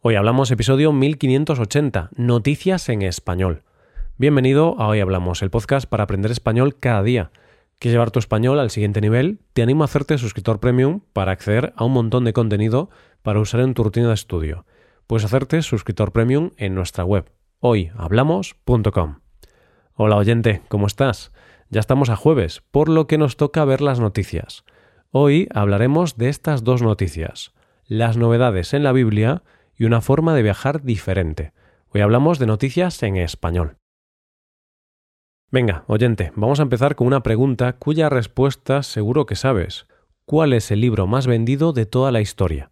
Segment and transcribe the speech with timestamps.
[0.00, 3.64] Hoy hablamos episodio 1580, Noticias en Español.
[4.16, 7.32] Bienvenido a Hoy Hablamos, el podcast para aprender español cada día.
[7.80, 9.40] ¿Quieres llevar tu español al siguiente nivel?
[9.54, 12.90] Te animo a hacerte suscriptor premium para acceder a un montón de contenido
[13.22, 14.66] para usar en tu rutina de estudio.
[15.08, 19.18] Puedes hacerte suscriptor premium en nuestra web, hoyhablamos.com.
[19.94, 21.32] Hola oyente, ¿cómo estás?
[21.70, 24.64] Ya estamos a jueves, por lo que nos toca ver las noticias.
[25.10, 27.52] Hoy hablaremos de estas dos noticias,
[27.88, 29.42] las novedades en la Biblia
[29.78, 31.52] y una forma de viajar diferente.
[31.90, 33.78] Hoy hablamos de noticias en español.
[35.50, 39.86] Venga, oyente, vamos a empezar con una pregunta cuya respuesta seguro que sabes.
[40.26, 42.70] ¿Cuál es el libro más vendido de toda la historia?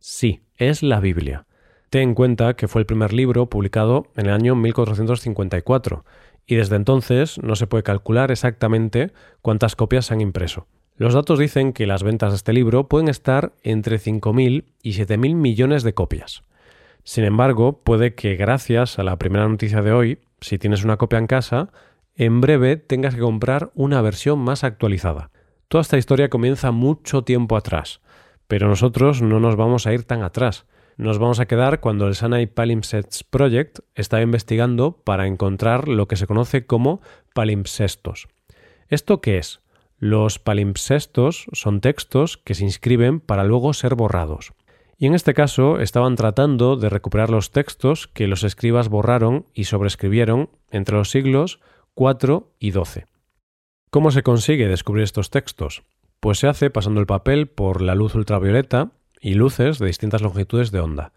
[0.00, 1.46] Sí, es la Biblia.
[1.90, 6.04] Ten en cuenta que fue el primer libro publicado en el año 1454
[6.46, 10.66] y desde entonces no se puede calcular exactamente cuántas copias se han impreso.
[10.98, 15.34] Los datos dicen que las ventas de este libro pueden estar entre 5.000 y 7.000
[15.34, 16.42] millones de copias.
[17.04, 21.18] Sin embargo, puede que gracias a la primera noticia de hoy, si tienes una copia
[21.18, 21.68] en casa,
[22.14, 25.30] en breve tengas que comprar una versión más actualizada.
[25.68, 28.00] Toda esta historia comienza mucho tiempo atrás,
[28.48, 30.64] pero nosotros no nos vamos a ir tan atrás.
[30.96, 36.16] Nos vamos a quedar cuando el Sanai Palimpsests Project está investigando para encontrar lo que
[36.16, 37.02] se conoce como
[37.34, 38.28] palimpsestos.
[38.88, 39.60] ¿Esto qué es?
[39.98, 44.52] Los palimpsestos son textos que se inscriben para luego ser borrados.
[44.98, 49.64] Y en este caso estaban tratando de recuperar los textos que los escribas borraron y
[49.64, 51.60] sobrescribieron entre los siglos
[51.94, 53.06] 4 y 12.
[53.90, 55.82] ¿Cómo se consigue descubrir estos textos?
[56.20, 60.70] Pues se hace pasando el papel por la luz ultravioleta y luces de distintas longitudes
[60.70, 61.12] de onda.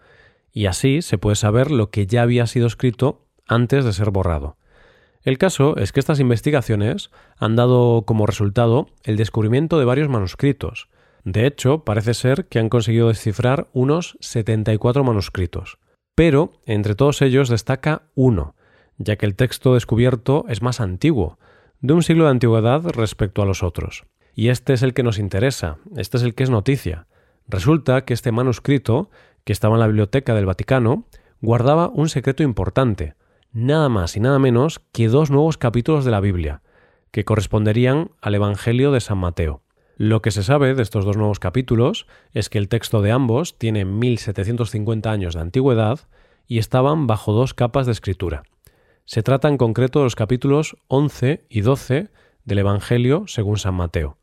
[0.52, 4.58] Y así se puede saber lo que ya había sido escrito antes de ser borrado.
[5.24, 10.88] El caso es que estas investigaciones han dado como resultado el descubrimiento de varios manuscritos.
[11.26, 15.78] De hecho, parece ser que han conseguido descifrar unos 74 manuscritos.
[16.16, 18.56] Pero entre todos ellos destaca uno,
[18.98, 21.38] ya que el texto descubierto es más antiguo,
[21.82, 24.06] de un siglo de antigüedad respecto a los otros.
[24.34, 27.08] Y este es el que nos interesa, este es el que es noticia.
[27.48, 29.10] Resulta que este manuscrito,
[29.44, 31.08] que estaba en la biblioteca del Vaticano,
[31.42, 33.16] guardaba un secreto importante,
[33.52, 36.62] nada más y nada menos que dos nuevos capítulos de la Biblia,
[37.12, 39.62] que corresponderían al Evangelio de San Mateo.
[39.98, 43.58] Lo que se sabe de estos dos nuevos capítulos es que el texto de ambos
[43.58, 46.00] tiene 1750 años de antigüedad
[46.48, 48.44] y estaban bajo dos capas de escritura.
[49.06, 52.10] Se trata en concreto de los capítulos 11 y 12
[52.46, 54.18] del Evangelio según San Mateo.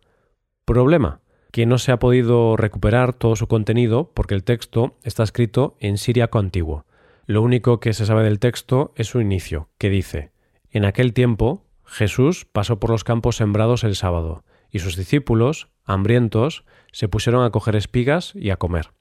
[0.65, 1.21] Problema,
[1.53, 5.99] que no se ha podido recuperar todo su contenido porque el texto está escrito en
[5.99, 6.87] síriaco antiguo.
[7.27, 10.31] Lo único que se sabe del texto es su inicio, que dice
[10.71, 16.65] En aquel tiempo Jesús pasó por los campos sembrados el sábado, y sus discípulos, hambrientos,
[16.93, 18.93] se pusieron a coger espigas y a comer.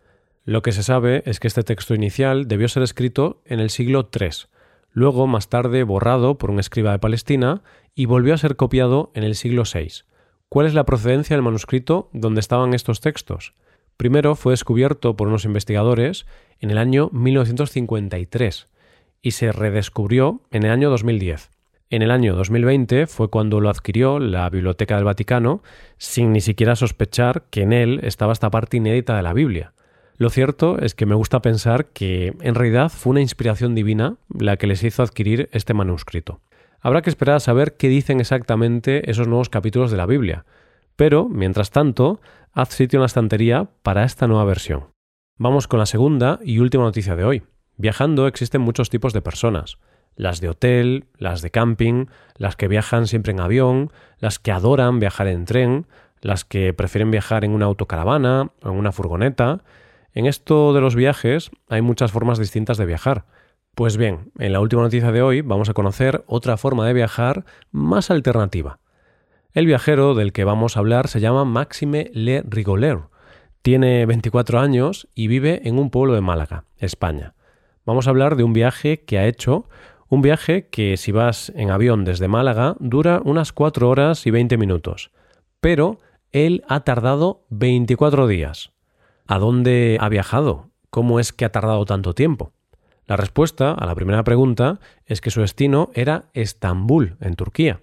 [0.44, 4.10] Lo que se sabe es que este texto inicial debió ser escrito en el siglo
[4.12, 4.48] III,
[4.92, 7.62] luego más tarde borrado por un escriba de Palestina
[7.94, 10.04] y volvió a ser copiado en el siglo VI.
[10.50, 13.54] ¿Cuál es la procedencia del manuscrito donde estaban estos textos?
[13.98, 16.26] Primero fue descubierto por unos investigadores
[16.60, 18.68] en el año 1953
[19.22, 21.50] y se redescubrió en el año 2010.
[21.90, 25.62] En el año 2020 fue cuando lo adquirió la Biblioteca del Vaticano
[25.98, 29.74] sin ni siquiera sospechar que en él estaba esta parte inédita de la Biblia.
[30.18, 34.58] Lo cierto es que me gusta pensar que en realidad fue una inspiración divina la
[34.58, 36.40] que les hizo adquirir este manuscrito.
[36.80, 40.46] Habrá que esperar a saber qué dicen exactamente esos nuevos capítulos de la Biblia,
[40.96, 42.22] pero, mientras tanto,
[42.54, 44.95] haz sitio en la estantería para esta nueva versión.
[45.38, 47.44] Vamos con la segunda y última noticia de hoy.
[47.76, 49.80] Viajando existen muchos tipos de personas.
[50.16, 52.06] Las de hotel, las de camping,
[52.38, 55.88] las que viajan siempre en avión, las que adoran viajar en tren,
[56.22, 59.62] las que prefieren viajar en una autocaravana o en una furgoneta,
[60.14, 63.26] en esto de los viajes hay muchas formas distintas de viajar.
[63.76, 67.44] Pues bien, en la última noticia de hoy vamos a conocer otra forma de viajar
[67.72, 68.80] más alternativa.
[69.52, 73.10] El viajero del que vamos a hablar se llama Maxime Le Rigoleur.
[73.66, 77.34] Tiene 24 años y vive en un pueblo de Málaga, España.
[77.84, 79.68] Vamos a hablar de un viaje que ha hecho,
[80.08, 84.60] un viaje que si vas en avión desde Málaga dura unas 4 horas y 20
[84.60, 85.10] minutos,
[85.62, 85.98] pero
[86.32, 88.72] él ha tardado 24 días.
[89.26, 90.70] ¿A dónde ha viajado?
[90.92, 92.52] ¿Cómo es que ha tardado tanto tiempo?
[93.08, 97.82] La respuesta a la primera pregunta es que su destino era Estambul, en Turquía.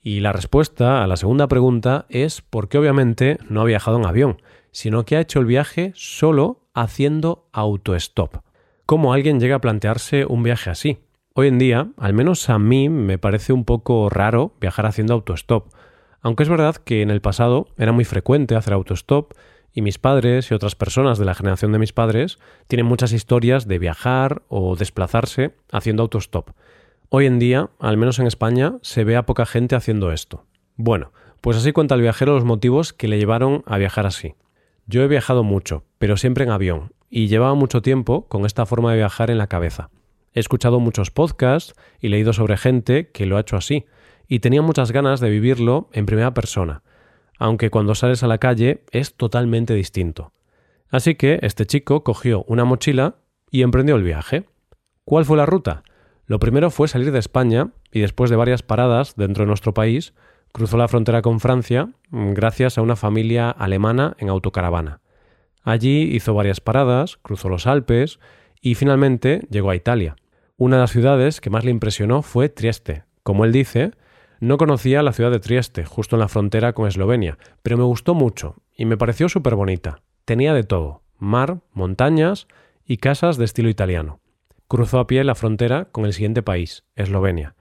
[0.00, 4.36] Y la respuesta a la segunda pregunta es porque obviamente no ha viajado en avión,
[4.74, 8.38] sino que ha hecho el viaje solo haciendo autostop.
[8.84, 10.98] ¿Cómo alguien llega a plantearse un viaje así?
[11.32, 15.72] Hoy en día, al menos a mí, me parece un poco raro viajar haciendo autostop,
[16.20, 19.32] aunque es verdad que en el pasado era muy frecuente hacer autostop
[19.72, 23.66] Y mis padres y otras personas de la generación de mis padres tienen muchas historias
[23.66, 26.50] de viajar o desplazarse haciendo autostop.
[27.10, 30.46] Hoy en día, al menos en España, se ve a poca gente haciendo esto.
[30.76, 34.34] Bueno, pues así cuenta el viajero los motivos que le llevaron a viajar así.
[34.86, 38.90] Yo he viajado mucho, pero siempre en avión, y llevaba mucho tiempo con esta forma
[38.90, 39.90] de viajar en la cabeza.
[40.32, 43.86] He escuchado muchos podcasts y leído sobre gente que lo ha hecho así,
[44.28, 46.82] y tenía muchas ganas de vivirlo en primera persona,
[47.38, 50.32] aunque cuando sales a la calle es totalmente distinto.
[50.90, 53.16] Así que este chico cogió una mochila
[53.50, 54.44] y emprendió el viaje.
[55.04, 55.82] ¿Cuál fue la ruta?
[56.26, 60.14] Lo primero fue salir de España y después de varias paradas dentro de nuestro país,
[60.54, 65.00] cruzó la frontera con Francia mm, gracias a una familia alemana en autocaravana.
[65.64, 68.20] Allí hizo varias paradas, cruzó los Alpes
[68.60, 70.14] y finalmente llegó a Italia.
[70.56, 73.02] Una de las ciudades que más le impresionó fue Trieste.
[73.24, 73.90] Como él dice,
[74.38, 78.14] no conocía la ciudad de Trieste, justo en la frontera con Eslovenia, pero me gustó
[78.14, 80.02] mucho y me pareció súper bonita.
[80.24, 82.46] Tenía de todo, mar, montañas
[82.86, 84.20] y casas de estilo italiano.
[84.68, 87.56] Cruzó a pie la frontera con el siguiente país, Eslovenia.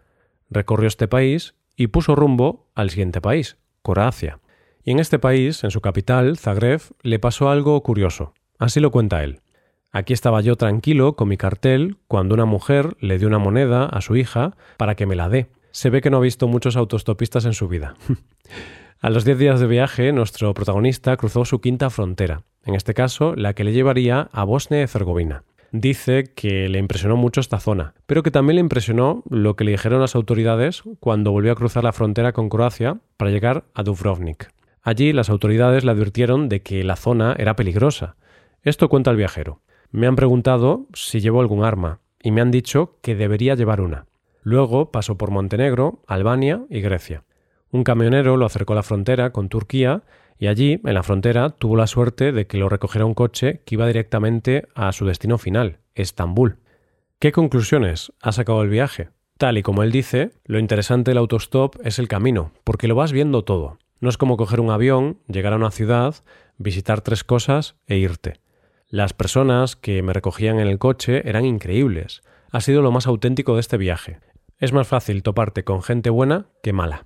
[0.52, 4.40] Recorrió este país y puso rumbo al siguiente país, Croacia.
[4.84, 8.34] Y en este país, en su capital, Zagreb, le pasó algo curioso.
[8.60, 9.42] Así lo cuenta él.
[9.92, 14.02] Aquí estaba yo tranquilo con mi cartel cuando una mujer le dio una moneda a
[14.02, 17.46] su hija para que me la dé se ve que no ha visto muchos autostopistas
[17.46, 17.96] en su vida.
[19.02, 23.36] a los 10 días de viaje, nuestro protagonista cruzó su quinta frontera, en este caso
[23.36, 25.44] la que le llevaría a Bosnia y Herzegovina.
[25.76, 29.72] Dice que le impresionó mucho esta zona, pero que también le impresionó lo que le
[29.72, 34.52] dijeron las autoridades cuando volvió a cruzar la frontera con Croacia para llegar a Dubrovnik.
[34.84, 38.18] Allí las autoridades le advirtieron de que la zona era peligrosa.
[38.62, 39.62] Esto cuenta el viajero.
[39.90, 44.06] Me han preguntado si llevo algún arma y me han dicho que debería llevar una.
[44.44, 47.24] Luego pasó por Montenegro, Albania y Grecia.
[47.72, 50.04] Un camionero lo acercó a la frontera con Turquía
[50.44, 53.76] y allí, en la frontera, tuvo la suerte de que lo recogiera un coche que
[53.76, 56.58] iba directamente a su destino final, Estambul.
[57.18, 59.08] ¿Qué conclusiones ha sacado el viaje?
[59.38, 63.14] Tal y como él dice, lo interesante del autostop es el camino, porque lo vas
[63.14, 63.78] viendo todo.
[64.02, 66.14] No es como coger un avión, llegar a una ciudad,
[66.58, 68.42] visitar tres cosas e irte.
[68.90, 72.22] Las personas que me recogían en el coche eran increíbles.
[72.52, 74.20] Ha sido lo más auténtico de este viaje.
[74.60, 77.06] Es más fácil toparte con gente buena que mala.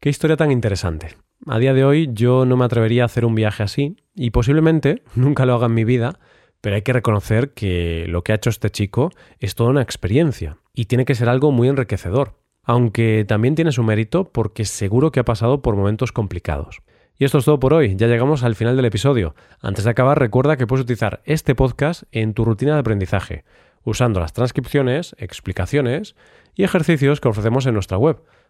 [0.00, 1.18] Qué historia tan interesante.
[1.46, 5.02] A día de hoy yo no me atrevería a hacer un viaje así y posiblemente
[5.14, 6.18] nunca lo haga en mi vida,
[6.60, 10.58] pero hay que reconocer que lo que ha hecho este chico es toda una experiencia
[10.74, 15.20] y tiene que ser algo muy enriquecedor, aunque también tiene su mérito porque seguro que
[15.20, 16.82] ha pasado por momentos complicados.
[17.16, 19.34] Y esto es todo por hoy, ya llegamos al final del episodio.
[19.60, 23.44] Antes de acabar, recuerda que puedes utilizar este podcast en tu rutina de aprendizaje,
[23.82, 26.16] usando las transcripciones, explicaciones
[26.54, 28.22] y ejercicios que ofrecemos en nuestra web.